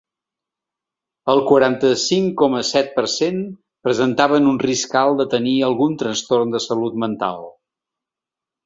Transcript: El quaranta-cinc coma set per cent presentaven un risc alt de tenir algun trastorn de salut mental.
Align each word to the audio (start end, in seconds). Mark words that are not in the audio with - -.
El 1.33 1.41
quaranta-cinc 1.49 2.33
coma 2.41 2.63
set 2.71 2.89
per 2.97 3.05
cent 3.17 3.45
presentaven 3.89 4.51
un 4.55 4.59
risc 4.67 4.99
alt 5.05 5.23
de 5.23 5.29
tenir 5.37 5.55
algun 5.71 5.97
trastorn 6.03 6.59
de 6.59 6.65
salut 6.69 7.01
mental. 7.07 7.49